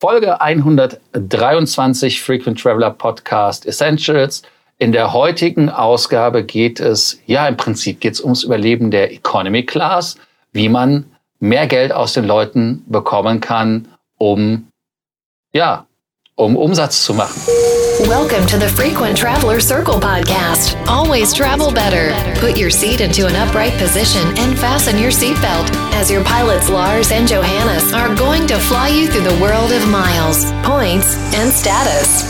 Folge 0.00 0.40
123 0.40 2.22
Frequent 2.22 2.58
Traveler 2.58 2.88
Podcast 2.88 3.66
Essentials. 3.66 4.40
In 4.78 4.92
der 4.92 5.12
heutigen 5.12 5.68
Ausgabe 5.68 6.42
geht 6.42 6.80
es, 6.80 7.20
ja, 7.26 7.46
im 7.46 7.58
Prinzip 7.58 8.00
geht 8.00 8.14
es 8.14 8.22
ums 8.22 8.42
Überleben 8.42 8.90
der 8.90 9.12
Economy 9.12 9.62
Class, 9.66 10.16
wie 10.52 10.70
man 10.70 11.04
mehr 11.38 11.66
Geld 11.66 11.92
aus 11.92 12.14
den 12.14 12.24
Leuten 12.24 12.82
bekommen 12.86 13.42
kann, 13.42 13.88
um, 14.16 14.68
ja, 15.52 15.84
um 16.40 16.56
Umsatz 16.56 17.04
zu 17.04 17.12
machen. 17.12 17.38
Welcome 18.08 18.46
to 18.46 18.58
the 18.58 18.68
Frequent 18.68 19.16
Traveler 19.16 19.60
Circle 19.60 20.00
podcast. 20.00 20.74
Always 20.88 21.34
travel 21.34 21.70
better. 21.70 22.14
Put 22.40 22.58
your 22.58 22.70
seat 22.70 23.02
into 23.02 23.26
an 23.26 23.36
upright 23.36 23.76
position 23.76 24.26
and 24.38 24.58
fasten 24.58 24.96
your 24.98 25.10
seatbelt 25.12 25.70
as 25.92 26.10
your 26.10 26.24
pilots 26.24 26.70
Lars 26.70 27.12
and 27.12 27.28
Johannes 27.28 27.92
are 27.92 28.14
going 28.16 28.46
to 28.46 28.56
fly 28.56 28.88
you 28.88 29.06
through 29.08 29.28
the 29.28 29.38
world 29.38 29.70
of 29.70 29.86
miles, 29.88 30.50
points 30.62 31.14
and 31.34 31.52
status. 31.52 32.24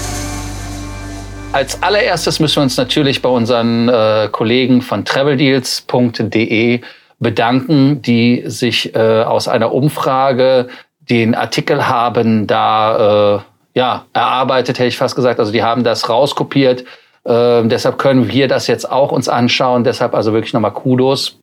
Als 1.52 1.80
allererstes 1.80 2.40
müssen 2.40 2.56
wir 2.56 2.62
uns 2.62 2.76
natürlich 2.76 3.22
bei 3.22 3.28
unseren 3.28 3.88
äh, 3.88 4.28
Kollegen 4.30 4.82
von 4.82 5.04
traveldeals.de 5.04 6.80
bedanken, 7.20 8.02
die 8.02 8.42
sich 8.46 8.94
äh, 8.94 9.22
aus 9.22 9.46
einer 9.46 9.72
Umfrage 9.72 10.68
den 11.10 11.34
Artikel 11.34 11.88
haben 11.88 12.46
da 12.46 13.36
äh, 13.36 13.49
ja, 13.74 14.06
erarbeitet, 14.12 14.78
hätte 14.78 14.88
ich 14.88 14.96
fast 14.96 15.16
gesagt. 15.16 15.38
Also 15.38 15.52
die 15.52 15.62
haben 15.62 15.84
das 15.84 16.08
rauskopiert. 16.08 16.84
Äh, 17.24 17.64
deshalb 17.64 17.98
können 17.98 18.28
wir 18.28 18.48
das 18.48 18.66
jetzt 18.66 18.90
auch 18.90 19.12
uns 19.12 19.28
anschauen. 19.28 19.84
Deshalb 19.84 20.14
also 20.14 20.32
wirklich 20.32 20.52
nochmal 20.52 20.72
Kudos 20.72 21.38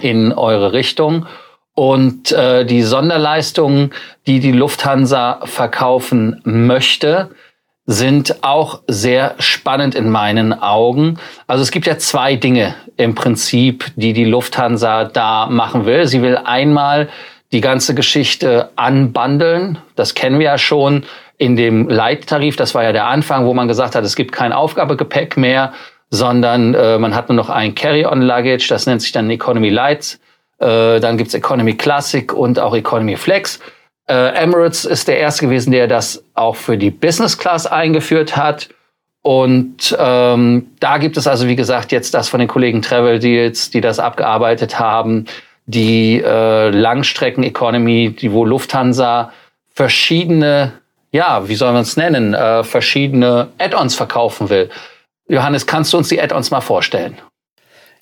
in 0.00 0.32
eure 0.32 0.72
Richtung. 0.72 1.26
Und 1.74 2.32
äh, 2.32 2.66
die 2.66 2.82
Sonderleistungen, 2.82 3.92
die 4.26 4.40
die 4.40 4.52
Lufthansa 4.52 5.40
verkaufen 5.44 6.40
möchte, 6.44 7.30
sind 7.86 8.44
auch 8.44 8.82
sehr 8.86 9.34
spannend 9.38 9.94
in 9.94 10.08
meinen 10.10 10.52
Augen. 10.52 11.18
Also 11.46 11.62
es 11.62 11.70
gibt 11.70 11.86
ja 11.86 11.98
zwei 11.98 12.36
Dinge 12.36 12.74
im 12.96 13.14
Prinzip, 13.14 13.86
die 13.96 14.12
die 14.12 14.24
Lufthansa 14.24 15.04
da 15.04 15.46
machen 15.46 15.84
will. 15.86 16.06
Sie 16.06 16.22
will 16.22 16.36
einmal 16.36 17.08
die 17.52 17.60
ganze 17.60 17.94
Geschichte 17.94 18.70
anbandeln. 18.76 19.78
Das 19.96 20.14
kennen 20.14 20.38
wir 20.38 20.46
ja 20.46 20.58
schon 20.58 21.04
in 21.42 21.56
dem 21.56 21.88
Leittarif, 21.88 22.54
das 22.54 22.72
war 22.72 22.84
ja 22.84 22.92
der 22.92 23.06
Anfang, 23.06 23.46
wo 23.46 23.52
man 23.52 23.66
gesagt 23.66 23.96
hat, 23.96 24.04
es 24.04 24.14
gibt 24.14 24.30
kein 24.30 24.52
Aufgabegepäck 24.52 25.36
mehr, 25.36 25.72
sondern 26.08 26.72
äh, 26.74 26.98
man 26.98 27.16
hat 27.16 27.28
nur 27.28 27.34
noch 27.34 27.50
ein 27.50 27.74
Carry-on-Luggage, 27.74 28.68
das 28.68 28.86
nennt 28.86 29.02
sich 29.02 29.10
dann 29.10 29.28
Economy 29.28 29.68
Light. 29.68 30.20
Äh, 30.60 31.00
dann 31.00 31.18
gibt's 31.18 31.34
Economy 31.34 31.74
Classic 31.74 32.32
und 32.32 32.60
auch 32.60 32.76
Economy 32.76 33.16
Flex. 33.16 33.58
Äh, 34.08 34.36
Emirates 34.36 34.84
ist 34.84 35.08
der 35.08 35.18
erste 35.18 35.46
gewesen, 35.46 35.72
der 35.72 35.88
das 35.88 36.24
auch 36.34 36.54
für 36.54 36.78
die 36.78 36.90
Business 36.90 37.36
Class 37.36 37.66
eingeführt 37.66 38.36
hat. 38.36 38.68
Und 39.22 39.96
ähm, 39.98 40.68
da 40.78 40.98
gibt 40.98 41.16
es 41.16 41.26
also, 41.26 41.48
wie 41.48 41.56
gesagt, 41.56 41.90
jetzt 41.90 42.14
das 42.14 42.28
von 42.28 42.38
den 42.38 42.48
Kollegen 42.48 42.82
Travel 42.82 43.18
Deals, 43.18 43.70
die 43.70 43.80
das 43.80 43.98
abgearbeitet 43.98 44.78
haben, 44.78 45.24
die 45.66 46.22
äh, 46.24 46.70
Langstrecken-Economy, 46.70 48.10
die 48.10 48.30
wo 48.30 48.44
Lufthansa 48.44 49.32
verschiedene 49.74 50.81
ja, 51.12 51.48
wie 51.48 51.54
soll 51.54 51.72
man 51.72 51.82
es 51.82 51.96
nennen, 51.96 52.34
äh, 52.34 52.64
verschiedene 52.64 53.48
Add-ons 53.58 53.94
verkaufen 53.94 54.48
will. 54.50 54.70
Johannes, 55.28 55.66
kannst 55.66 55.92
du 55.92 55.98
uns 55.98 56.08
die 56.08 56.20
Add-ons 56.20 56.50
mal 56.50 56.60
vorstellen? 56.60 57.18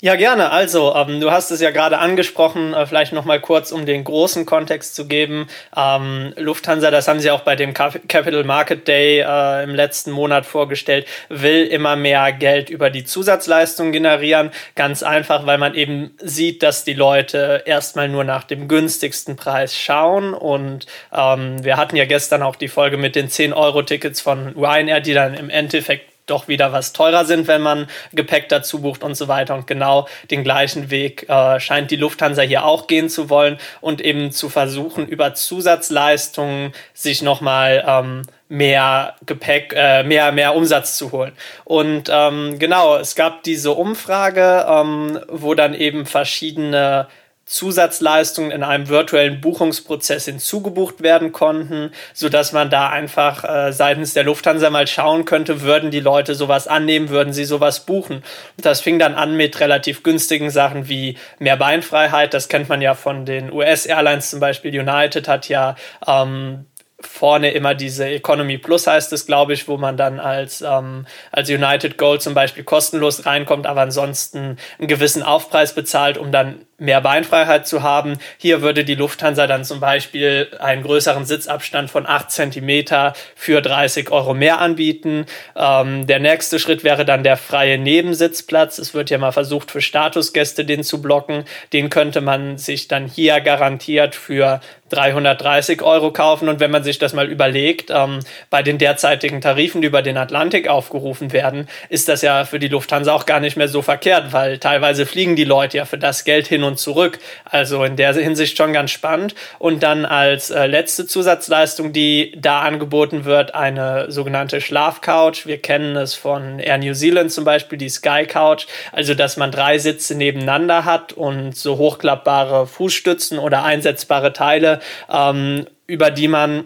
Ja, 0.03 0.15
gerne. 0.15 0.51
Also, 0.51 0.95
ähm, 0.95 1.21
du 1.21 1.31
hast 1.31 1.51
es 1.51 1.61
ja 1.61 1.71
gerade 1.73 1.99
angesprochen, 1.99 2.73
äh, 2.73 2.87
vielleicht 2.87 3.13
noch 3.13 3.27
mal 3.27 3.39
kurz, 3.39 3.71
um 3.71 3.85
den 3.85 4.03
großen 4.03 4.47
Kontext 4.47 4.95
zu 4.95 5.07
geben. 5.07 5.47
Ähm, 5.77 6.33
Lufthansa, 6.39 6.91
das 6.91 7.07
haben 7.07 7.21
sie 7.21 7.31
auch 7.31 7.43
bei 7.43 7.55
dem 7.55 7.75
Capital 7.75 8.45
Market 8.45 8.89
Day 8.89 9.21
äh, 9.21 9.63
im 9.63 9.75
letzten 9.75 10.11
Monat 10.13 10.47
vorgestellt, 10.47 11.07
will 11.29 11.67
immer 11.67 11.97
mehr 11.97 12.33
Geld 12.33 12.71
über 12.71 12.89
die 12.89 13.05
Zusatzleistung 13.05 13.93
generieren. 13.93 14.53
Ganz 14.75 15.03
einfach, 15.03 15.45
weil 15.45 15.59
man 15.59 15.75
eben 15.75 16.17
sieht, 16.23 16.63
dass 16.63 16.85
die 16.85 16.95
Leute 16.95 17.65
erstmal 17.67 18.09
nur 18.09 18.25
nach 18.25 18.45
dem 18.45 18.69
günstigsten 18.69 19.37
Preis 19.37 19.77
schauen. 19.77 20.33
Und 20.33 20.87
ähm, 21.13 21.63
wir 21.63 21.77
hatten 21.77 21.97
ja 21.97 22.07
gestern 22.07 22.43
auch 22.43 22.57
die 22.57 22.69
Folge 22.69 22.97
mit 22.97 23.17
den 23.17 23.29
10-Euro-Tickets 23.29 24.23
von 24.23 24.55
Ryanair, 24.57 25.01
die 25.01 25.13
dann 25.13 25.35
im 25.35 25.51
Endeffekt 25.51 26.10
doch 26.31 26.49
wieder 26.49 26.73
was 26.73 26.93
teurer 26.93 27.25
sind, 27.25 27.49
wenn 27.49 27.63
man 27.63 27.89
Gepäck 28.13 28.49
dazu 28.49 28.81
bucht 28.81 29.03
und 29.03 29.15
so 29.15 29.29
weiter. 29.29 29.55
Und 29.55 29.67
genau 29.67 30.09
den 30.31 30.45
gleichen 30.45 30.91
Weg 30.91 31.29
äh, 31.29 31.61
scheint 31.61 31.91
die 31.91 31.97
Lufthansa 31.97 32.43
hier 32.43 32.65
auch 32.65 32.87
gehen 32.87 33.09
zu 33.09 33.29
wollen 33.31 33.59
und 33.81 34.01
eben 34.01 34.33
zu 34.33 34.49
versuchen, 34.49 35.07
über 35.07 35.35
Zusatzleistungen 35.35 36.73
sich 36.95 37.23
nochmal 37.23 37.85
ähm, 37.87 38.23
mehr 38.49 39.15
Gepäck, 39.25 39.73
äh, 39.77 40.03
mehr, 40.03 40.33
mehr 40.33 40.55
Umsatz 40.55 40.97
zu 40.97 41.13
holen. 41.13 41.33
Und 41.65 42.11
ähm, 42.13 42.59
genau, 42.59 42.97
es 42.97 43.15
gab 43.15 43.45
diese 43.45 43.73
Umfrage, 43.73 44.67
ähm, 44.69 45.21
wo 45.29 45.55
dann 45.55 45.73
eben 45.73 46.05
verschiedene 46.05 47.07
Zusatzleistungen 47.51 48.53
in 48.53 48.63
einem 48.63 48.89
virtuellen 48.89 49.41
Buchungsprozess 49.41 50.27
hinzugebucht 50.27 51.03
werden 51.03 51.33
konnten, 51.33 51.91
so 52.15 52.29
dass 52.29 52.53
man 52.53 52.71
da 52.71 52.91
einfach 52.91 53.43
äh, 53.43 53.73
seitens 53.73 54.15
der 54.15 54.23
Lufthansa 54.23 54.71
mal 54.71 54.87
schauen 54.87 55.25
könnte, 55.25 55.61
würden 55.63 55.91
die 55.91 55.99
Leute 55.99 56.37
sowas 56.37 56.69
annehmen, 56.69 57.09
würden 57.09 57.33
sie 57.33 57.45
sowas 57.45 57.87
buchen. 57.87 58.19
Und 58.57 58.65
das 58.65 58.81
fing 58.81 59.01
dann 59.01 59.17
an 59.17 59.37
mit 59.37 59.59
relativ 59.59 60.05
günstigen 60.05 60.51
Sachen 60.51 60.89
wie 60.89 61.19
mehr 61.41 61.57
Beinfreiheit. 61.57 62.35
Das 62.35 62.49
kennt 62.49 62.69
man 62.69 62.81
ja 62.81 62.95
von 62.95 63.27
den 63.27 63.53
US-Airlines 63.53 64.31
zum 64.31 64.39
Beispiel. 64.39 64.79
United 64.79 65.27
hat 65.27 65.49
ja 65.49 65.75
ähm, 66.07 66.67
vorne 67.01 67.53
immer 67.53 67.75
diese 67.75 68.07
Economy 68.09 68.59
Plus 68.59 68.87
heißt 68.87 69.13
es, 69.13 69.27
glaube 69.27 69.53
ich, 69.53 69.69
wo 69.69 69.77
man 69.77 69.97
dann 69.97 70.21
als, 70.21 70.63
ähm, 70.63 71.07
als 71.33 71.49
United 71.49 71.97
Gold 71.99 72.23
zum 72.23 72.35
Beispiel 72.35 72.65
kostenlos 72.65 73.27
reinkommt, 73.27 73.67
aber 73.67 73.83
ansonsten 73.83 74.57
einen 74.79 74.89
gewissen 74.89 75.23
Aufpreis 75.23 75.75
bezahlt, 75.75 76.19
um 76.19 76.33
dann 76.33 76.61
mehr 76.81 77.01
Beinfreiheit 77.01 77.67
zu 77.67 77.83
haben. 77.83 78.19
Hier 78.39 78.63
würde 78.63 78.85
die 78.85 78.95
Lufthansa 78.95 79.47
dann 79.47 79.65
zum 79.65 79.81
Beispiel 79.81 80.49
einen 80.59 80.83
größeren 80.83 81.27
Sitzabstand 81.27 81.91
von 81.91 82.07
8 82.07 82.31
Zentimeter 82.31 83.13
für 83.37 83.61
30 83.61 84.11
Euro 84.11 84.35
mehr 84.35 84.61
anbieten. 84.61 85.27
Ähm, 85.55 86.07
der 86.07 86.21
nächste 86.21 86.59
Schritt 86.59 86.83
wäre 86.83 87.05
dann 87.05 87.23
der 87.23 87.37
freie 87.37 87.79
Nebensitzplatz. 87.79 88.79
Es 88.79 88.95
wird 88.95 89.11
ja 89.11 89.19
mal 89.19 89.33
versucht, 89.33 89.71
für 89.71 89.83
Statusgäste 89.83 90.65
den 90.65 90.83
zu 90.83 91.03
blocken. 91.03 91.45
Den 91.73 91.91
könnte 91.91 92.23
man 92.23 92.57
sich 92.57 92.89
dann 92.89 93.07
hier 93.07 93.41
garantiert 93.41 94.15
für 94.15 94.61
330 94.91 95.83
Euro 95.83 96.13
kaufen. 96.13 96.49
Und 96.49 96.61
wenn 96.61 96.71
man 96.71 96.85
sich 96.85 96.99
das 96.99 97.13
mal 97.13 97.29
überlegt, 97.29 97.91
ähm, 97.91 98.21
bei 98.51 98.63
den 98.63 98.79
derzeitigen 98.79 99.41
Tarifen, 99.41 99.81
die 99.81 99.87
über 99.87 100.03
den 100.03 100.17
Atlantik 100.17 100.69
aufgerufen 100.69 101.33
werden, 101.33 101.69
ist 101.89 102.09
das 102.09 102.23
ja 102.23 102.45
für 102.45 102.59
die 102.59 102.69
Lufthansa 102.69 103.13
auch 103.13 103.27
gar 103.27 103.41
nicht 103.41 103.57
mehr 103.57 103.69
so 103.69 103.83
verkehrt, 103.83 104.33
weil 104.33 104.59
teilweise 104.59 105.07
fliegen 105.07 105.37
die 105.37 105.45
Leute 105.45 105.79
ja 105.79 105.85
für 105.85 105.99
das 105.99 106.25
Geld 106.25 106.47
hin 106.47 106.63
und 106.63 106.79
zurück. 106.79 107.19
Also 107.45 107.85
in 107.85 107.97
der 107.97 108.15
Hinsicht 108.15 108.57
schon 108.57 108.73
ganz 108.73 108.91
spannend. 108.91 109.35
Und 109.59 109.83
dann 109.83 110.05
als 110.05 110.51
äh, 110.51 110.67
letzte 110.67 111.07
Zusatzleistung, 111.07 111.93
die 111.93 112.35
da 112.37 112.61
angeboten 112.61 113.25
wird, 113.25 113.55
eine 113.55 114.11
sogenannte 114.11 114.61
Schlafcouch. 114.61 115.47
Wir 115.47 115.59
kennen 115.59 115.97
es 115.97 116.15
von 116.15 116.59
Air 116.59 116.79
New 116.79 116.95
Zealand 116.95 117.33
zum 117.33 117.45
Beispiel, 117.45 117.79
die 117.79 117.89
Sky 117.89 118.27
Couch. 118.27 118.67
Also, 118.93 119.15
dass 119.15 119.37
man 119.37 119.53
drei 119.53 119.79
Sitze 119.79 120.15
nebeneinander 120.15 120.85
hat 120.85 121.13
und 121.13 121.57
so 121.57 121.79
hochklappbare 121.79 122.67
Fußstützen 122.67 123.39
oder 123.39 123.65
einsetzbare 123.65 124.33
Teile, 124.33 124.80
ähm, 125.13 125.67
über 125.87 126.11
die 126.11 126.29
man 126.29 126.65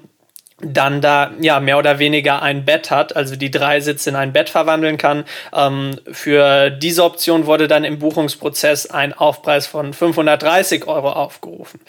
dann 0.60 1.00
da 1.00 1.32
ja 1.40 1.60
mehr 1.60 1.78
oder 1.78 1.98
weniger 1.98 2.40
ein 2.40 2.64
Bett 2.64 2.90
hat, 2.90 3.16
also 3.16 3.36
die 3.36 3.50
drei 3.50 3.80
Sitze 3.80 4.10
in 4.10 4.16
ein 4.16 4.32
Bett 4.32 4.48
verwandeln 4.48 4.98
kann. 4.98 5.24
Ähm, 5.54 5.98
für 6.10 6.70
diese 6.70 7.04
Option 7.04 7.46
wurde 7.46 7.68
dann 7.68 7.84
im 7.84 7.98
Buchungsprozess 7.98 8.86
ein 8.90 9.12
Aufpreis 9.12 9.66
von 9.66 9.92
530 9.92 10.86
Euro 10.86 11.10
aufgerufen. 11.10 11.80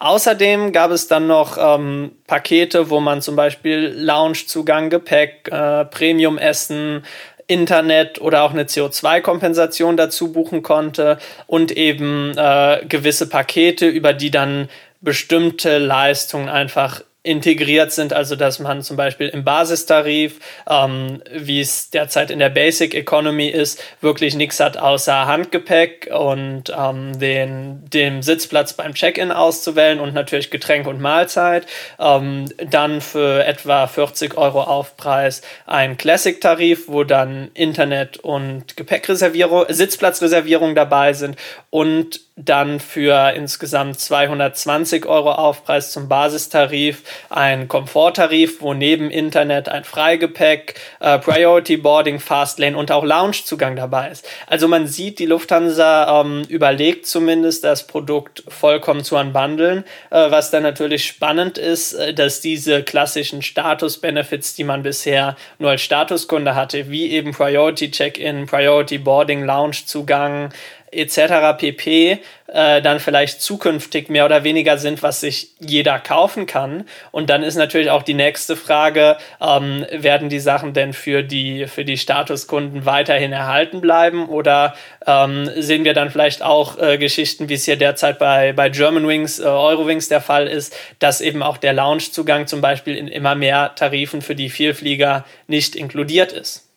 Außerdem 0.00 0.72
gab 0.72 0.92
es 0.92 1.08
dann 1.08 1.26
noch 1.26 1.58
ähm, 1.58 2.12
Pakete, 2.26 2.88
wo 2.88 3.00
man 3.00 3.20
zum 3.20 3.34
Beispiel 3.34 3.94
Loungezugang, 3.96 4.90
Gepäck, 4.90 5.48
äh, 5.50 5.84
Premium-Essen, 5.86 7.04
Internet 7.48 8.20
oder 8.20 8.42
auch 8.42 8.52
eine 8.52 8.64
CO2-Kompensation 8.64 9.96
dazu 9.96 10.32
buchen 10.32 10.62
konnte 10.62 11.18
und 11.46 11.72
eben 11.72 12.36
äh, 12.36 12.84
gewisse 12.86 13.28
Pakete, 13.28 13.88
über 13.88 14.12
die 14.12 14.30
dann 14.30 14.68
bestimmte 15.00 15.78
Leistungen 15.78 16.48
einfach 16.48 17.02
integriert 17.28 17.92
sind, 17.92 18.12
also 18.12 18.36
dass 18.36 18.58
man 18.58 18.82
zum 18.82 18.96
Beispiel 18.96 19.28
im 19.28 19.44
Basistarif, 19.44 20.38
ähm, 20.68 21.22
wie 21.30 21.60
es 21.60 21.90
derzeit 21.90 22.30
in 22.30 22.38
der 22.38 22.48
Basic 22.48 22.94
Economy 22.94 23.48
ist, 23.48 23.82
wirklich 24.00 24.34
nichts 24.34 24.60
hat 24.60 24.78
außer 24.78 25.26
Handgepäck 25.26 26.08
und 26.10 26.72
ähm, 26.76 27.18
den, 27.18 27.84
den 27.90 28.22
Sitzplatz 28.22 28.72
beim 28.72 28.94
Check-in 28.94 29.30
auszuwählen 29.30 30.00
und 30.00 30.14
natürlich 30.14 30.50
Getränk 30.50 30.86
und 30.86 31.00
Mahlzeit. 31.00 31.66
Ähm, 31.98 32.46
dann 32.70 33.00
für 33.00 33.44
etwa 33.44 33.86
40 33.86 34.38
Euro 34.38 34.62
Aufpreis 34.62 35.42
ein 35.66 35.98
Classic-Tarif, 35.98 36.88
wo 36.88 37.04
dann 37.04 37.50
Internet 37.52 38.16
und 38.18 38.76
Gepäckreservierung, 38.76 39.66
Sitzplatzreservierung 39.68 40.74
dabei 40.74 41.12
sind 41.12 41.36
und 41.68 42.20
dann 42.38 42.78
für 42.78 43.32
insgesamt 43.34 43.98
220 43.98 45.06
Euro 45.06 45.32
Aufpreis 45.32 45.90
zum 45.90 46.08
Basistarif 46.08 47.02
ein 47.30 47.66
Komforttarif, 47.66 48.62
wo 48.62 48.74
neben 48.74 49.10
Internet 49.10 49.68
ein 49.68 49.84
Freigepäck, 49.84 50.74
äh, 51.00 51.18
Priority 51.18 51.76
Boarding, 51.76 52.20
Fastlane 52.20 52.76
und 52.76 52.92
auch 52.92 53.04
Loungezugang 53.04 53.74
dabei 53.74 54.10
ist. 54.10 54.28
Also 54.46 54.68
man 54.68 54.86
sieht, 54.86 55.18
die 55.18 55.26
Lufthansa 55.26 56.20
ähm, 56.20 56.44
überlegt 56.48 57.06
zumindest, 57.06 57.64
das 57.64 57.86
Produkt 57.86 58.44
vollkommen 58.46 59.02
zu 59.02 59.16
unbundeln, 59.16 59.84
äh, 60.10 60.30
was 60.30 60.50
dann 60.50 60.62
natürlich 60.62 61.06
spannend 61.06 61.58
ist, 61.58 61.94
äh, 61.94 62.14
dass 62.14 62.40
diese 62.40 62.84
klassischen 62.84 63.42
Status-Benefits, 63.42 64.54
die 64.54 64.64
man 64.64 64.84
bisher 64.84 65.36
nur 65.58 65.70
als 65.70 65.82
Statuskunde 65.82 66.54
hatte, 66.54 66.88
wie 66.88 67.10
eben 67.10 67.32
Priority 67.32 67.90
Check-in, 67.90 68.46
Priority 68.46 68.98
Boarding, 68.98 69.44
Loungezugang, 69.44 70.50
etc. 70.92 71.58
pp. 71.58 72.18
Äh, 72.50 72.80
dann 72.80 72.98
vielleicht 72.98 73.42
zukünftig 73.42 74.08
mehr 74.08 74.24
oder 74.24 74.42
weniger 74.42 74.78
sind, 74.78 75.02
was 75.02 75.20
sich 75.20 75.50
jeder 75.60 75.98
kaufen 75.98 76.46
kann. 76.46 76.84
Und 77.10 77.28
dann 77.28 77.42
ist 77.42 77.56
natürlich 77.56 77.90
auch 77.90 78.02
die 78.02 78.14
nächste 78.14 78.56
Frage, 78.56 79.18
ähm, 79.38 79.84
werden 79.92 80.30
die 80.30 80.40
Sachen 80.40 80.72
denn 80.72 80.94
für 80.94 81.22
die, 81.22 81.66
für 81.66 81.84
die 81.84 81.98
Statuskunden 81.98 82.86
weiterhin 82.86 83.32
erhalten 83.32 83.82
bleiben 83.82 84.30
oder 84.30 84.74
ähm, 85.06 85.50
sehen 85.56 85.84
wir 85.84 85.92
dann 85.92 86.10
vielleicht 86.10 86.42
auch 86.42 86.78
äh, 86.78 86.96
Geschichten, 86.96 87.50
wie 87.50 87.54
es 87.54 87.66
hier 87.66 87.76
derzeit 87.76 88.18
bei, 88.18 88.54
bei 88.54 88.70
Germanwings, 88.70 89.40
äh, 89.40 89.44
Eurowings 89.44 90.08
der 90.08 90.22
Fall 90.22 90.46
ist, 90.46 90.74
dass 91.00 91.20
eben 91.20 91.42
auch 91.42 91.58
der 91.58 91.74
Loungezugang 91.74 92.46
zum 92.46 92.62
Beispiel 92.62 92.96
in 92.96 93.08
immer 93.08 93.34
mehr 93.34 93.74
Tarifen 93.74 94.22
für 94.22 94.34
die 94.34 94.48
Vielflieger 94.48 95.26
nicht 95.48 95.76
inkludiert 95.76 96.32
ist? 96.32 96.67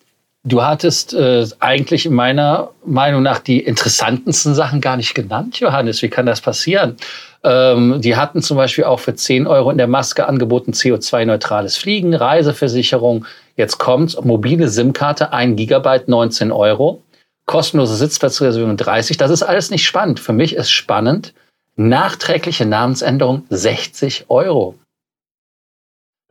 Du 0.44 0.64
hattest 0.64 1.14
äh, 1.14 1.46
eigentlich 1.60 2.08
in 2.08 2.16
meiner 2.16 2.72
Meinung 2.84 3.22
nach 3.22 3.38
die 3.38 3.60
interessantesten 3.60 4.56
Sachen 4.56 4.82
gar 4.82 4.98
nicht 4.98 5.14
genannt, 5.14 5.60
Johannes. 5.60 6.02
Wie 6.02 6.10
kann 6.10 6.26
das 6.26 6.42
passieren? 6.42 6.98
Ähm, 7.44 8.02
die 8.02 8.16
hatten 8.16 8.42
zum 8.42 8.58
Beispiel 8.58 8.86
auch 8.86 9.00
für 9.00 9.14
10 9.14 9.46
Euro 9.46 9.70
in 9.70 9.78
der 9.78 9.88
Maske 9.88 10.28
angeboten 10.28 10.72
CO2-neutrales 10.72 11.78
Fliegen, 11.78 12.16
Reiseversicherung. 12.16 13.26
Jetzt 13.56 13.78
kommt 13.78 14.24
mobile 14.26 14.68
SIM-Karte, 14.68 15.32
1 15.32 15.58
Gigabyte, 15.58 16.08
19 16.08 16.52
Euro. 16.52 17.04
Kostenlose 17.46 17.96
Sitzplatzreservierung 17.96 18.78
30. 18.78 19.18
Das 19.18 19.30
ist 19.30 19.44
alles 19.44 19.70
nicht 19.70 19.86
spannend. 19.86 20.20
Für 20.20 20.34
mich 20.34 20.56
ist 20.56 20.72
spannend, 20.72 21.36
nachträgliche 21.76 22.66
Namensänderung 22.66 23.44
60 23.50 24.26
Euro. 24.30 24.76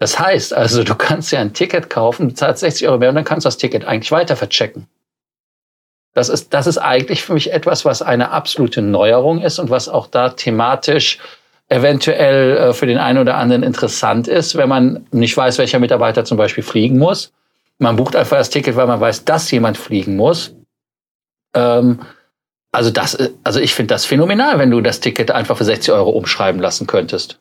Das 0.01 0.19
heißt 0.19 0.55
also, 0.55 0.83
du 0.83 0.95
kannst 0.95 1.31
ja 1.31 1.41
ein 1.41 1.53
Ticket 1.53 1.91
kaufen, 1.91 2.29
bezahlst 2.29 2.61
60 2.61 2.89
Euro 2.89 2.99
mehr 2.99 3.11
und 3.11 3.17
dann 3.17 3.25
kannst 3.25 3.45
du 3.45 3.49
das 3.49 3.59
Ticket 3.59 3.85
eigentlich 3.85 4.11
weiter 4.11 4.35
verchecken. 4.35 4.89
Das 6.15 6.31
ist, 6.31 6.55
das 6.55 6.67
ist 6.67 6.79
eigentlich 6.79 7.23
für 7.23 7.35
mich 7.35 7.53
etwas, 7.53 7.85
was 7.85 8.01
eine 8.01 8.31
absolute 8.31 8.81
Neuerung 8.81 9.43
ist 9.43 9.59
und 9.59 9.69
was 9.69 9.89
auch 9.89 10.07
da 10.07 10.31
thematisch 10.31 11.19
eventuell 11.69 12.57
äh, 12.57 12.73
für 12.73 12.87
den 12.87 12.97
einen 12.97 13.19
oder 13.19 13.37
anderen 13.37 13.63
interessant 13.63 14.27
ist, 14.27 14.57
wenn 14.57 14.71
man 14.71 15.07
nicht 15.13 15.37
weiß, 15.37 15.59
welcher 15.59 15.79
Mitarbeiter 15.79 16.25
zum 16.25 16.39
Beispiel 16.39 16.65
fliegen 16.65 16.99
muss. 16.99 17.33
Man 17.79 17.97
bucht 17.97 18.17
einfach 18.17 18.39
das 18.39 18.51
Ticket, 18.51 18.77
weil 18.77 18.87
man 18.87 19.01
weiß, 19.01 19.27
dass 19.27 19.51
jemand 19.51 19.77
fliegen 19.77 20.17
muss. 20.17 20.55
Ähm, 21.55 22.01
also 22.73 22.91
das, 22.91 23.19
also 23.45 23.61
ich 23.61 23.75
finde 23.75 23.95
das 23.95 24.07
phänomenal, 24.07 24.59
wenn 24.59 24.71
du 24.71 24.81
das 24.81 25.01
Ticket 25.01 25.31
einfach 25.31 25.59
für 25.59 25.65
60 25.65 25.93
Euro 25.93 26.11
umschreiben 26.11 26.61
lassen 26.61 26.87
könntest. 26.87 27.39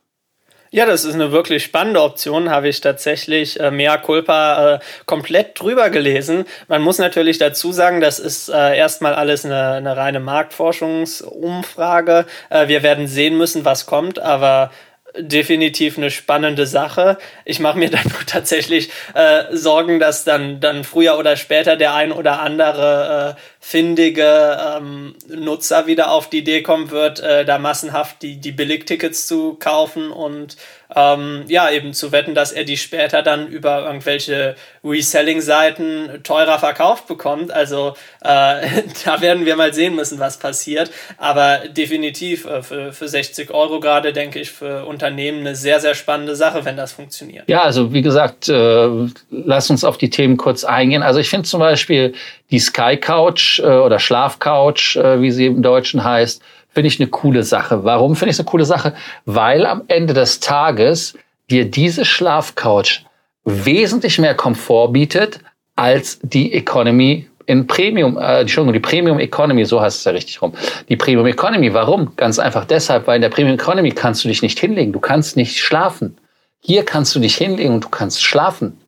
Ja, 0.72 0.86
das 0.86 1.04
ist 1.04 1.16
eine 1.16 1.32
wirklich 1.32 1.64
spannende 1.64 2.00
Option, 2.00 2.52
habe 2.52 2.70
ich 2.70 2.80
tatsächlich 2.80 3.60
äh, 3.60 3.72
mea 3.72 3.98
culpa 3.98 4.76
äh, 4.76 4.80
komplett 5.08 5.60
drüber 5.60 5.90
gelesen. 5.90 6.46
Man 6.68 6.84
muss 6.84 7.00
natürlich 7.00 7.40
dazu 7.40 7.72
sagen, 7.72 8.02
das 8.02 8.20
ist 8.20 8.50
äh, 8.50 8.78
erstmal 8.78 9.16
alles 9.16 9.46
eine, 9.46 9.72
eine 9.74 9.98
reine 9.98 10.20
Marktforschungsumfrage. 10.20 12.28
Äh, 12.52 12.68
wir 12.68 12.84
werden 12.84 13.08
sehen 13.08 13.36
müssen, 13.36 13.66
was 13.66 13.88
kommt, 13.88 14.20
aber 14.20 14.70
definitiv 15.18 15.98
eine 15.98 16.12
spannende 16.12 16.66
Sache. 16.68 17.18
Ich 17.46 17.60
mache 17.60 17.78
mir 17.78 17.90
dann 17.90 18.12
tatsächlich 18.28 18.90
äh, 19.14 19.56
Sorgen, 19.56 20.00
dass 20.00 20.24
dann, 20.24 20.60
dann 20.60 20.84
früher 20.84 21.18
oder 21.18 21.36
später 21.36 21.76
der 21.76 21.94
ein 21.94 22.12
oder 22.12 22.42
andere 22.42 23.36
äh, 23.38 23.42
findige 23.60 24.58
ähm, 24.78 25.16
Nutzer 25.28 25.88
wieder 25.88 26.12
auf 26.12 26.30
die 26.30 26.40
Idee 26.40 26.62
kommen 26.62 26.92
wird, 26.92 27.20
äh, 27.20 27.46
da 27.46 27.58
massenhaft 27.58 28.22
die, 28.22 28.38
die 28.38 28.52
Billigtickets 28.52 29.28
zu 29.28 29.56
kaufen 29.56 30.12
und 30.12 30.58
ähm, 30.96 31.44
ja, 31.48 31.70
eben 31.70 31.94
zu 31.94 32.12
wetten, 32.12 32.34
dass 32.34 32.52
er 32.52 32.64
die 32.64 32.78
später 32.78 33.22
dann 33.22 33.48
über 33.48 33.86
irgendwelche 33.86 34.56
Reselling-Seiten 34.84 36.22
teurer 36.24 36.58
verkauft 36.58 37.08
bekommt. 37.08 37.52
Also 37.52 37.94
äh, 38.22 38.68
da 39.06 39.22
werden 39.22 39.46
wir 39.46 39.56
mal 39.56 39.74
sehen 39.74 39.96
müssen, 39.96 40.20
was 40.20 40.40
passiert. 40.40 40.92
Aber 41.18 41.60
definitiv 41.70 42.46
äh, 42.46 42.64
für, 42.64 42.92
für 42.92 43.08
60 43.08 43.52
Euro 43.52 43.80
gerade, 43.80 44.14
denke 44.14 44.40
ich, 44.40 44.52
für 44.52 44.86
Unternehmen 44.86 45.42
eine 45.42 45.56
sehr, 45.56 45.80
sehr 45.80 45.94
spannende 45.94 46.36
Sache, 46.36 46.66
wenn 46.66 46.78
das 46.78 46.92
funktioniert. 46.92 47.48
Ja, 47.48 47.62
also 47.62 47.94
wie 47.94 48.02
gesagt, 48.02 48.50
äh, 48.50 48.90
lass 49.30 49.70
uns 49.70 49.84
auf 49.84 49.98
die 49.98 50.10
Themen 50.10 50.38
kurz 50.38 50.64
eingehen. 50.64 51.04
Also 51.04 51.20
ich 51.20 51.30
finde 51.30 51.48
zum 51.48 51.60
Beispiel 51.60 52.14
die 52.50 52.60
Sky 52.60 52.98
Couch 52.98 53.60
äh, 53.60 53.64
oder 53.64 54.00
Schlafcouch, 54.00 54.96
äh, 54.96 55.22
wie 55.22 55.32
sie 55.32 55.46
im 55.46 55.62
Deutschen 55.62 56.04
heißt, 56.04 56.42
finde 56.72 56.88
ich 56.88 57.00
eine 57.00 57.10
coole 57.10 57.44
Sache. 57.44 57.84
Warum 57.84 58.16
finde 58.16 58.32
ich 58.32 58.36
es 58.36 58.40
eine 58.40 58.50
coole 58.50 58.66
Sache? 58.66 58.94
Weil 59.26 59.66
am 59.66 59.84
Ende 59.88 60.14
des 60.14 60.40
Tages 60.40 61.16
dir 61.50 61.70
diese 61.70 62.06
Schlafcouch 62.06 63.06
wesentlich 63.44 64.20
mehr 64.20 64.36
Komfort 64.36 64.90
bietet 64.90 65.40
als 65.76 66.20
die 66.22 66.54
Economy 66.54 67.28
in 67.46 67.66
Premium, 67.66 68.16
äh, 68.18 68.42
Entschuldigung, 68.42 68.74
die 68.74 68.80
Premium 68.80 69.18
Economy, 69.18 69.66
so 69.66 69.82
heißt 69.82 69.98
es 69.98 70.04
ja 70.04 70.12
richtig 70.12 70.40
rum. 70.40 70.54
Die 70.88 70.96
Premium 70.96 71.26
Economy, 71.26 71.74
warum? 71.74 72.16
Ganz 72.16 72.38
einfach 72.38 72.66
deshalb, 72.66 73.08
weil 73.08 73.16
in 73.16 73.24
der 73.24 73.30
Premium 73.30 73.56
Economy 73.56 73.90
kannst 73.92 74.24
du 74.24 74.28
dich 74.28 74.44
nicht 74.44 74.60
hinlegen, 74.60 74.92
du 74.92 75.00
kannst 75.00 75.36
nicht 75.36 75.58
schlafen. 75.58 76.18
Hier 76.60 76.86
kannst 76.86 77.16
du 77.16 77.20
dich 77.20 77.36
hinlegen 77.36 77.74
und 77.74 77.86
du 77.86 77.90
kannst 77.90 78.22
schlafen. 78.22 78.80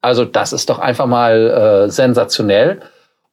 Also 0.00 0.24
das 0.24 0.54
ist 0.54 0.70
doch 0.70 0.78
einfach 0.78 1.06
mal 1.06 1.86
äh, 1.86 1.90
sensationell. 1.90 2.80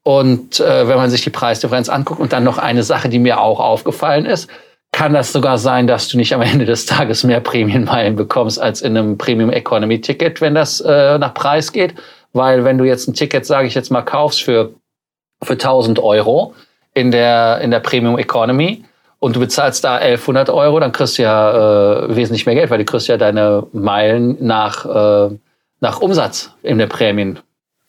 Und 0.03 0.59
äh, 0.59 0.87
wenn 0.87 0.97
man 0.97 1.09
sich 1.09 1.21
die 1.21 1.29
Preisdifferenz 1.29 1.87
anguckt 1.89 2.19
und 2.19 2.33
dann 2.33 2.43
noch 2.43 2.57
eine 2.57 2.83
Sache, 2.83 3.09
die 3.09 3.19
mir 3.19 3.39
auch 3.39 3.59
aufgefallen 3.59 4.25
ist, 4.25 4.49
kann 4.91 5.13
das 5.13 5.33
sogar 5.33 5.57
sein, 5.57 5.87
dass 5.87 6.07
du 6.09 6.17
nicht 6.17 6.33
am 6.33 6.41
Ende 6.41 6.65
des 6.65 6.85
Tages 6.85 7.23
mehr 7.23 7.39
Prämienmeilen 7.39 8.15
bekommst 8.15 8.61
als 8.61 8.81
in 8.81 8.95
einem 8.95 9.17
Premium 9.17 9.49
Economy 9.49 10.01
Ticket, 10.01 10.39
wenn 10.39 10.55
das 10.55 10.81
äh, 10.81 11.17
nach 11.17 11.33
Preis 11.33 11.71
geht. 11.71 11.95
Weil 12.33 12.63
wenn 12.63 12.77
du 12.77 12.83
jetzt 12.83 13.07
ein 13.07 13.13
Ticket, 13.13 13.45
sage 13.45 13.67
ich 13.67 13.75
jetzt 13.75 13.91
mal, 13.91 14.01
kaufst 14.01 14.43
für, 14.43 14.73
für 15.41 15.53
1000 15.53 15.99
Euro 15.99 16.53
in 16.93 17.11
der, 17.11 17.59
in 17.61 17.71
der 17.71 17.79
Premium 17.79 18.17
Economy 18.17 18.83
und 19.19 19.35
du 19.35 19.39
bezahlst 19.39 19.83
da 19.83 19.95
1100 19.95 20.49
Euro, 20.49 20.79
dann 20.79 20.91
kriegst 20.91 21.17
du 21.17 21.23
ja 21.23 22.05
äh, 22.05 22.15
wesentlich 22.15 22.45
mehr 22.45 22.55
Geld, 22.55 22.69
weil 22.69 22.79
du 22.79 22.85
kriegst 22.85 23.07
ja 23.07 23.17
deine 23.17 23.65
Meilen 23.71 24.37
nach, 24.41 24.85
äh, 24.85 25.35
nach 25.79 26.01
Umsatz 26.01 26.51
in 26.61 26.77
der 26.77 26.87
Prämien. 26.87 27.39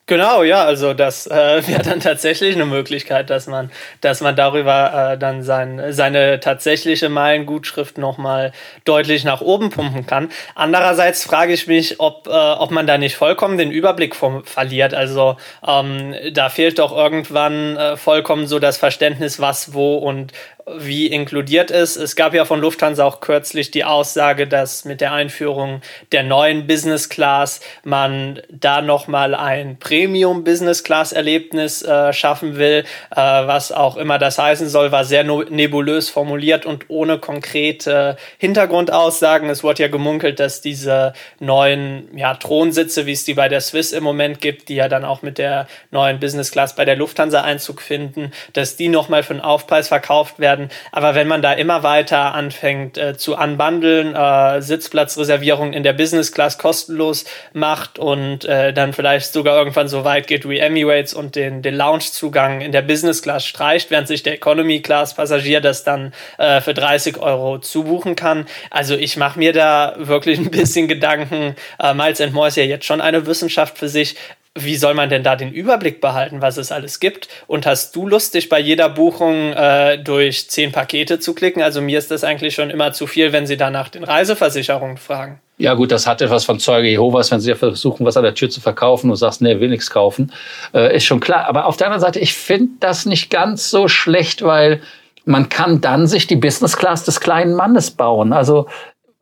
Genau, 0.06 0.42
ja, 0.42 0.64
also 0.64 0.92
das 0.92 1.26
äh, 1.26 1.66
wäre 1.66 1.82
dann 1.82 1.98
tatsächlich 2.00 2.54
eine 2.54 2.66
Möglichkeit, 2.66 3.30
dass 3.30 3.46
man, 3.46 3.70
dass 4.02 4.20
man 4.20 4.36
darüber 4.36 5.12
äh, 5.12 5.18
dann 5.18 5.42
sein, 5.42 5.80
seine 5.94 6.40
tatsächliche 6.40 7.08
Meilengutschrift 7.08 7.96
nochmal 7.96 8.52
deutlich 8.84 9.24
nach 9.24 9.40
oben 9.40 9.70
pumpen 9.70 10.04
kann. 10.06 10.28
Andererseits 10.54 11.24
frage 11.24 11.54
ich 11.54 11.66
mich, 11.68 12.00
ob, 12.00 12.26
äh, 12.26 12.30
ob 12.30 12.70
man 12.70 12.86
da 12.86 12.98
nicht 12.98 13.16
vollkommen 13.16 13.56
den 13.56 13.70
Überblick 13.70 14.14
vom, 14.14 14.44
verliert. 14.44 14.92
Also 14.92 15.36
ähm, 15.66 16.14
da 16.32 16.50
fehlt 16.50 16.78
doch 16.78 16.94
irgendwann 16.94 17.78
äh, 17.78 17.96
vollkommen 17.96 18.46
so 18.46 18.58
das 18.58 18.76
Verständnis, 18.76 19.40
was, 19.40 19.72
wo 19.72 19.96
und 19.96 20.32
wie 20.66 21.08
inkludiert 21.08 21.70
ist. 21.70 21.96
Es 21.96 22.16
gab 22.16 22.32
ja 22.32 22.44
von 22.46 22.60
Lufthansa 22.60 23.04
auch 23.04 23.20
kürzlich 23.20 23.70
die 23.70 23.84
Aussage, 23.84 24.46
dass 24.46 24.84
mit 24.84 25.00
der 25.00 25.12
Einführung 25.12 25.82
der 26.12 26.22
neuen 26.22 26.66
Business 26.66 27.10
Class 27.10 27.60
man 27.82 28.40
da 28.48 28.80
nochmal 28.80 29.34
ein 29.34 29.78
Premium 29.78 30.42
Business 30.42 30.82
Class 30.82 31.12
Erlebnis 31.12 31.82
äh, 31.82 32.12
schaffen 32.14 32.56
will, 32.56 32.84
äh, 33.10 33.16
was 33.16 33.72
auch 33.72 33.96
immer 33.98 34.18
das 34.18 34.38
heißen 34.38 34.68
soll, 34.68 34.90
war 34.90 35.04
sehr 35.04 35.24
nebulös 35.24 36.08
formuliert 36.08 36.64
und 36.64 36.86
ohne 36.88 37.18
konkrete 37.18 38.16
Hintergrundaussagen. 38.38 39.50
Es 39.50 39.62
wurde 39.62 39.82
ja 39.82 39.88
gemunkelt, 39.88 40.40
dass 40.40 40.62
diese 40.62 41.12
neuen 41.40 42.08
ja, 42.16 42.34
Thronsitze, 42.34 43.04
wie 43.04 43.12
es 43.12 43.24
die 43.24 43.34
bei 43.34 43.48
der 43.48 43.60
Swiss 43.60 43.92
im 43.92 44.02
Moment 44.02 44.40
gibt, 44.40 44.70
die 44.70 44.76
ja 44.76 44.88
dann 44.88 45.04
auch 45.04 45.20
mit 45.20 45.36
der 45.36 45.66
neuen 45.90 46.20
Business 46.20 46.50
Class 46.50 46.74
bei 46.74 46.86
der 46.86 46.96
Lufthansa 46.96 47.42
Einzug 47.42 47.82
finden, 47.82 48.32
dass 48.54 48.76
die 48.76 48.88
nochmal 48.88 49.22
für 49.22 49.34
einen 49.34 49.42
Aufpreis 49.42 49.88
verkauft 49.88 50.38
werden 50.38 50.53
werden. 50.54 50.70
Aber 50.92 51.14
wenn 51.14 51.26
man 51.26 51.42
da 51.42 51.52
immer 51.52 51.82
weiter 51.82 52.34
anfängt 52.34 52.96
äh, 52.96 53.16
zu 53.16 53.36
unbundeln, 53.36 54.14
äh, 54.14 54.62
Sitzplatzreservierungen 54.62 55.72
in 55.72 55.82
der 55.82 55.92
Business 55.92 56.32
Class 56.32 56.58
kostenlos 56.58 57.24
macht 57.52 57.98
und 57.98 58.44
äh, 58.44 58.72
dann 58.72 58.92
vielleicht 58.92 59.32
sogar 59.32 59.56
irgendwann 59.56 59.88
so 59.88 60.04
weit 60.04 60.26
geht 60.26 60.48
wie 60.48 60.58
Emirates 60.58 61.14
und 61.14 61.34
den, 61.34 61.62
den 61.62 61.74
Loungezugang 61.74 62.60
in 62.60 62.72
der 62.72 62.82
Business 62.82 63.22
Class 63.22 63.44
streicht, 63.44 63.90
während 63.90 64.08
sich 64.08 64.22
der 64.22 64.34
Economy 64.34 64.80
Class 64.80 65.14
Passagier 65.14 65.60
das 65.60 65.84
dann 65.84 66.12
äh, 66.38 66.60
für 66.60 66.74
30 66.74 67.18
Euro 67.18 67.58
zubuchen 67.58 68.16
kann. 68.16 68.46
Also 68.70 68.94
ich 68.94 69.16
mache 69.16 69.38
mir 69.38 69.52
da 69.52 69.94
wirklich 69.96 70.38
ein 70.38 70.50
bisschen 70.50 70.88
Gedanken. 70.88 71.56
Äh, 71.80 71.94
Miles 71.94 72.20
More 72.32 72.48
ist 72.48 72.56
ja 72.56 72.62
jetzt 72.62 72.86
schon 72.86 73.00
eine 73.00 73.26
Wissenschaft 73.26 73.78
für 73.78 73.88
sich 73.88 74.16
wie 74.56 74.76
soll 74.76 74.94
man 74.94 75.08
denn 75.08 75.24
da 75.24 75.34
den 75.34 75.52
Überblick 75.52 76.00
behalten, 76.00 76.40
was 76.40 76.58
es 76.58 76.70
alles 76.70 77.00
gibt? 77.00 77.28
Und 77.48 77.66
hast 77.66 77.94
du 77.96 78.06
Lust, 78.06 78.34
dich 78.34 78.48
bei 78.48 78.60
jeder 78.60 78.88
Buchung 78.88 79.52
äh, 79.52 79.98
durch 79.98 80.48
zehn 80.48 80.70
Pakete 80.70 81.18
zu 81.18 81.34
klicken? 81.34 81.60
Also 81.60 81.80
mir 81.80 81.98
ist 81.98 82.12
das 82.12 82.22
eigentlich 82.22 82.54
schon 82.54 82.70
immer 82.70 82.92
zu 82.92 83.08
viel, 83.08 83.32
wenn 83.32 83.48
sie 83.48 83.56
danach 83.56 83.88
den 83.88 84.04
Reiseversicherungen 84.04 84.96
fragen. 84.96 85.40
Ja 85.58 85.74
gut, 85.74 85.90
das 85.90 86.06
hat 86.06 86.22
etwas 86.22 86.44
von 86.44 86.60
Zeuge 86.60 86.88
Jehovas, 86.88 87.30
wenn 87.32 87.40
sie 87.40 87.54
versuchen, 87.54 88.06
was 88.06 88.16
an 88.16 88.22
der 88.22 88.34
Tür 88.34 88.50
zu 88.50 88.60
verkaufen 88.60 89.10
und 89.10 89.16
sagst, 89.16 89.40
nee, 89.40 89.58
will 89.58 89.68
nichts 89.68 89.90
kaufen, 89.90 90.32
äh, 90.72 90.96
ist 90.96 91.04
schon 91.04 91.20
klar. 91.20 91.46
Aber 91.46 91.66
auf 91.66 91.76
der 91.76 91.88
anderen 91.88 92.02
Seite, 92.02 92.20
ich 92.20 92.34
finde 92.34 92.72
das 92.80 93.06
nicht 93.06 93.30
ganz 93.30 93.70
so 93.70 93.88
schlecht, 93.88 94.42
weil 94.42 94.80
man 95.24 95.48
kann 95.48 95.80
dann 95.80 96.06
sich 96.06 96.26
die 96.26 96.36
Business 96.36 96.76
Class 96.76 97.04
des 97.04 97.20
kleinen 97.20 97.54
Mannes 97.54 97.90
bauen. 97.90 98.32
Also 98.32 98.66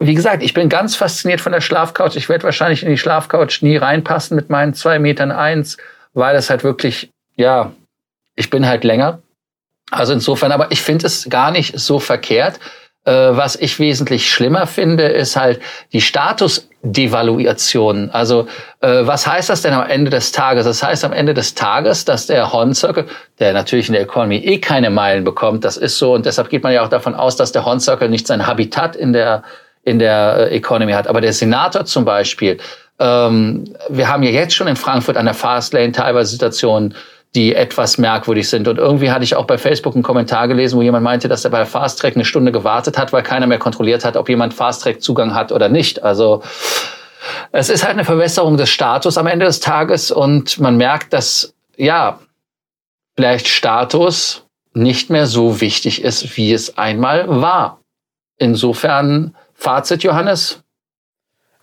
wie 0.06 0.14
gesagt, 0.14 0.42
ich 0.42 0.54
bin 0.54 0.68
ganz 0.68 0.97
fasziniert 0.97 1.40
von 1.40 1.52
der 1.52 1.61
Schlafcouch. 1.61 2.16
Ich 2.16 2.28
werde 2.28 2.44
wahrscheinlich 2.44 2.82
in 2.82 2.90
die 2.90 2.99
Schlafcouch 2.99 3.62
nie 3.62 3.76
reinpassen 3.76 4.37
mit 4.37 4.50
meinen 4.50 4.75
zwei 4.75 4.99
Metern 4.99 5.32
eins, 5.32 5.76
weil 6.14 6.37
es 6.37 6.50
halt 6.50 6.64
wirklich, 6.64 7.11
ja, 7.37 7.73
ich 8.35 8.50
bin 8.50 8.66
halt 8.66 8.85
länger. 8.85 9.21
Also 9.90 10.12
insofern, 10.12 10.52
aber 10.52 10.73
ich 10.73 10.82
finde 10.82 11.06
es 11.06 11.28
gar 11.28 11.50
nicht 11.50 11.78
so 11.78 11.99
verkehrt. 11.99 12.59
Äh, 13.04 13.12
was 13.12 13.56
ich 13.56 13.80
wesentlich 13.80 14.30
schlimmer 14.30 14.68
finde, 14.68 15.09
ist 15.09 15.35
halt 15.35 15.61
die 15.92 16.00
Statusdevaluation. 16.00 18.11
Also 18.11 18.47
äh, 18.80 19.04
was 19.06 19.26
heißt 19.26 19.50
das 19.50 19.62
denn 19.62 19.75
am 19.75 19.88
Ende 19.88 20.11
des 20.11 20.30
Tages? 20.30 20.64
Das 20.64 20.85
heißt 20.85 21.04
am 21.04 21.12
Ende 21.12 21.35
des 21.35 21.54
Tages, 21.54 22.04
dass 22.04 22.28
der 22.28 22.52
Horn 22.52 22.75
Circle, 22.75 23.06
der 23.40 23.54
natürlich 23.54 23.88
in 23.88 23.94
der 23.94 24.02
Economy 24.02 24.37
eh 24.37 24.59
keine 24.59 24.90
Meilen 24.90 25.25
bekommt, 25.25 25.64
das 25.64 25.76
ist 25.76 25.99
so 25.99 26.14
und 26.14 26.26
deshalb 26.26 26.49
geht 26.49 26.62
man 26.62 26.73
ja 26.73 26.85
auch 26.85 26.88
davon 26.88 27.16
aus, 27.16 27.35
dass 27.35 27.50
der 27.50 27.64
Horn 27.64 27.80
Circle 27.80 28.09
nicht 28.09 28.28
sein 28.28 28.47
Habitat 28.47 28.94
in 28.94 29.12
der 29.12 29.42
in 29.84 29.98
der 29.98 30.50
äh, 30.50 30.56
Economy 30.56 30.92
hat. 30.92 31.08
Aber 31.08 31.20
der 31.20 31.32
Senator 31.32 31.84
zum 31.84 32.04
Beispiel, 32.04 32.58
ähm, 32.98 33.64
wir 33.88 34.08
haben 34.08 34.22
ja 34.22 34.30
jetzt 34.30 34.54
schon 34.54 34.68
in 34.68 34.76
Frankfurt 34.76 35.16
an 35.16 35.24
der 35.24 35.34
Fastlane 35.34 35.92
teilweise 35.92 36.30
Situationen, 36.30 36.94
die 37.34 37.54
etwas 37.54 37.96
merkwürdig 37.96 38.48
sind. 38.48 38.68
Und 38.68 38.78
irgendwie 38.78 39.10
hatte 39.10 39.24
ich 39.24 39.34
auch 39.34 39.46
bei 39.46 39.56
Facebook 39.56 39.94
einen 39.94 40.02
Kommentar 40.02 40.48
gelesen, 40.48 40.76
wo 40.76 40.82
jemand 40.82 41.02
meinte, 41.02 41.28
dass 41.28 41.44
er 41.44 41.50
bei 41.50 41.64
Fast 41.64 42.04
eine 42.04 42.24
Stunde 42.24 42.52
gewartet 42.52 42.98
hat, 42.98 43.12
weil 43.12 43.22
keiner 43.22 43.46
mehr 43.46 43.58
kontrolliert 43.58 44.04
hat, 44.04 44.16
ob 44.16 44.28
jemand 44.28 44.52
Fast 44.52 44.86
Zugang 45.00 45.34
hat 45.34 45.50
oder 45.50 45.68
nicht. 45.68 46.02
Also 46.02 46.42
es 47.52 47.70
ist 47.70 47.84
halt 47.84 47.94
eine 47.94 48.04
Verbesserung 48.04 48.56
des 48.56 48.68
Status 48.68 49.16
am 49.16 49.26
Ende 49.26 49.46
des 49.46 49.60
Tages 49.60 50.10
und 50.10 50.60
man 50.60 50.76
merkt, 50.76 51.12
dass 51.12 51.54
ja 51.76 52.18
vielleicht 53.16 53.48
Status 53.48 54.44
nicht 54.74 55.10
mehr 55.10 55.26
so 55.26 55.60
wichtig 55.60 56.02
ist, 56.02 56.36
wie 56.36 56.52
es 56.52 56.76
einmal 56.76 57.28
war. 57.28 57.80
Insofern 58.38 59.34
Fazit, 59.62 60.02
Johannes? 60.02 60.62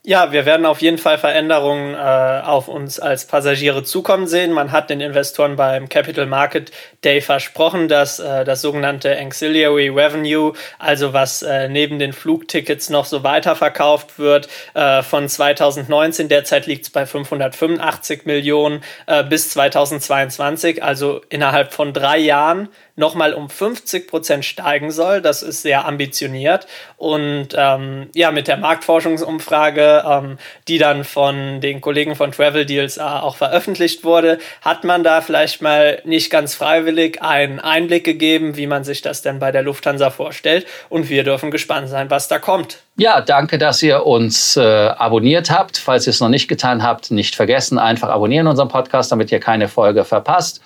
Ja, 0.05 0.31
wir 0.31 0.45
werden 0.45 0.65
auf 0.65 0.81
jeden 0.81 0.97
Fall 0.97 1.17
Veränderungen 1.17 1.93
äh, 1.93 1.97
auf 1.97 2.69
uns 2.69 3.01
als 3.01 3.25
Passagiere 3.25 3.83
zukommen 3.83 4.27
sehen. 4.27 4.53
Man 4.53 4.71
hat 4.71 4.89
den 4.89 5.01
Investoren 5.01 5.57
beim 5.57 5.89
Capital 5.89 6.25
Market 6.25 6.71
Day 7.03 7.19
versprochen, 7.19 7.89
dass 7.89 8.17
äh, 8.17 8.45
das 8.45 8.61
sogenannte 8.61 9.19
Ancillary 9.19 9.89
Revenue, 9.89 10.53
also 10.79 11.11
was 11.11 11.41
äh, 11.41 11.67
neben 11.67 11.99
den 11.99 12.13
Flugtickets 12.13 12.89
noch 12.89 13.03
so 13.03 13.23
weiterverkauft 13.23 14.17
wird, 14.17 14.47
äh, 14.73 15.03
von 15.03 15.27
2019, 15.27 16.29
derzeit 16.29 16.65
liegt 16.65 16.85
es 16.85 16.91
bei 16.91 17.05
585 17.05 18.25
Millionen, 18.25 18.81
äh, 19.05 19.25
bis 19.25 19.49
2022, 19.49 20.81
also 20.81 21.19
innerhalb 21.27 21.73
von 21.73 21.91
drei 21.91 22.19
Jahren, 22.19 22.69
nochmal 22.99 23.33
um 23.33 23.49
50 23.49 24.07
Prozent 24.07 24.45
steigen 24.45 24.91
soll. 24.91 25.21
Das 25.21 25.41
ist 25.41 25.61
sehr 25.61 25.87
ambitioniert. 25.87 26.67
Und 26.97 27.49
ähm, 27.55 28.09
ja, 28.13 28.29
mit 28.31 28.47
der 28.47 28.57
Marktforschungsumfrage, 28.57 30.03
ähm, 30.05 30.37
die 30.67 30.77
dann 30.77 31.05
von 31.05 31.61
den 31.61 31.81
Kollegen 31.81 32.15
von 32.15 32.31
Travel 32.31 32.65
Deals 32.65 32.97
äh, 32.97 33.01
auch 33.01 33.37
veröffentlicht 33.37 34.03
wurde, 34.03 34.37
hat 34.61 34.83
man 34.83 35.03
da 35.03 35.21
vielleicht 35.21 35.61
mal 35.61 36.01
nicht 36.03 36.29
ganz 36.29 36.53
freiwillig 36.53 37.21
einen 37.21 37.59
Einblick 37.59 38.03
gegeben, 38.03 38.57
wie 38.57 38.67
man 38.67 38.83
sich 38.83 39.01
das 39.01 39.21
denn 39.21 39.39
bei 39.39 39.51
der 39.51 39.63
Lufthansa 39.63 40.09
vorstellt. 40.09 40.67
Und 40.89 41.09
wir 41.09 41.23
dürfen 41.23 41.49
gespannt 41.51 41.87
sein, 41.87 42.09
was 42.09 42.27
da 42.27 42.37
kommt. 42.37 42.79
Ja, 42.97 43.21
danke, 43.21 43.57
dass 43.57 43.81
ihr 43.81 44.05
uns 44.05 44.57
äh, 44.57 44.61
abonniert 44.61 45.49
habt. 45.49 45.77
Falls 45.77 46.05
ihr 46.05 46.11
es 46.11 46.19
noch 46.19 46.27
nicht 46.27 46.49
getan 46.49 46.83
habt, 46.83 47.11
nicht 47.11 47.33
vergessen, 47.33 47.79
einfach 47.79 48.09
abonnieren 48.09 48.47
unseren 48.47 48.67
Podcast, 48.67 49.13
damit 49.13 49.31
ihr 49.31 49.39
keine 49.39 49.69
Folge 49.69 50.03
verpasst. 50.03 50.61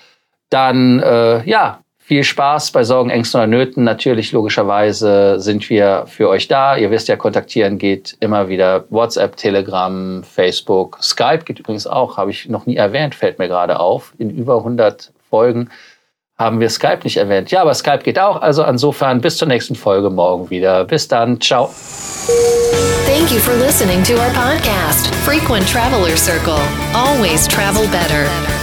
Dann, 0.49 0.99
äh, 0.99 1.47
ja, 1.47 1.82
viel 2.03 2.23
Spaß 2.23 2.71
bei 2.71 2.83
Sorgen, 2.83 3.09
Ängsten 3.09 3.39
oder 3.39 3.47
Nöten. 3.47 3.83
Natürlich, 3.83 4.33
logischerweise 4.33 5.39
sind 5.39 5.69
wir 5.69 6.03
für 6.07 6.27
euch 6.29 6.47
da. 6.47 6.75
Ihr 6.75 6.91
wisst 6.91 7.07
ja, 7.07 7.15
kontaktieren 7.15 7.77
geht 7.77 8.17
immer 8.19 8.49
wieder 8.49 8.85
WhatsApp, 8.89 9.37
Telegram, 9.37 10.23
Facebook, 10.23 10.99
Skype 11.01 11.45
geht 11.45 11.59
übrigens 11.59 11.87
auch, 11.87 12.17
habe 12.17 12.31
ich 12.31 12.49
noch 12.49 12.65
nie 12.65 12.75
erwähnt, 12.75 13.15
fällt 13.15 13.39
mir 13.39 13.47
gerade 13.47 13.79
auf. 13.79 14.13
In 14.17 14.29
über 14.29 14.57
100 14.57 15.11
Folgen 15.29 15.69
haben 16.37 16.59
wir 16.59 16.69
Skype 16.69 16.99
nicht 17.03 17.17
erwähnt. 17.17 17.51
Ja, 17.51 17.61
aber 17.61 17.73
Skype 17.73 17.99
geht 18.03 18.19
auch. 18.19 18.41
Also 18.41 18.63
insofern 18.63 19.21
bis 19.21 19.37
zur 19.37 19.47
nächsten 19.47 19.75
Folge 19.75 20.09
morgen 20.09 20.49
wieder. 20.49 20.83
Bis 20.83 21.07
dann. 21.07 21.39
Ciao. 21.39 21.69
Thank 23.05 23.31
you 23.31 23.39
for 23.39 23.53
listening 23.55 24.03
to 24.03 24.13
our 24.13 24.31
podcast, 24.31 25.13
Frequent 25.23 25.67
Traveler 25.69 26.17
Circle. 26.17 26.59
Always 26.93 27.47
travel 27.47 27.87
better. 27.87 28.62